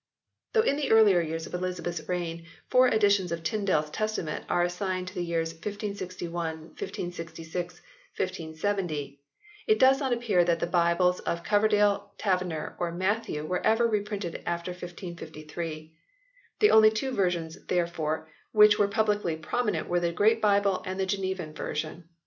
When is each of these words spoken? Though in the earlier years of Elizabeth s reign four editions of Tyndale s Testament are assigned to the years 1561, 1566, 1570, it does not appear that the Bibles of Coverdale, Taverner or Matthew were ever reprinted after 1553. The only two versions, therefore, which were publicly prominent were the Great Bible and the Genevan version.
Though 0.53 0.63
in 0.63 0.77
the 0.77 0.89
earlier 0.91 1.21
years 1.21 1.45
of 1.45 1.53
Elizabeth 1.53 1.99
s 1.99 2.09
reign 2.09 2.47
four 2.71 2.87
editions 2.87 3.31
of 3.31 3.43
Tyndale 3.43 3.81
s 3.83 3.91
Testament 3.91 4.45
are 4.49 4.63
assigned 4.63 5.07
to 5.09 5.13
the 5.13 5.21
years 5.23 5.53
1561, 5.53 6.31
1566, 6.69 7.75
1570, 8.17 9.21
it 9.67 9.77
does 9.77 9.99
not 9.99 10.11
appear 10.11 10.43
that 10.43 10.59
the 10.59 10.65
Bibles 10.65 11.19
of 11.19 11.43
Coverdale, 11.43 12.13
Taverner 12.17 12.75
or 12.79 12.91
Matthew 12.91 13.45
were 13.45 13.63
ever 13.63 13.85
reprinted 13.87 14.41
after 14.43 14.71
1553. 14.71 15.93
The 16.61 16.71
only 16.71 16.89
two 16.89 17.11
versions, 17.11 17.63
therefore, 17.67 18.27
which 18.51 18.79
were 18.79 18.87
publicly 18.87 19.35
prominent 19.35 19.87
were 19.87 19.99
the 19.99 20.11
Great 20.11 20.41
Bible 20.41 20.81
and 20.83 20.99
the 20.99 21.05
Genevan 21.05 21.53
version. 21.53 22.09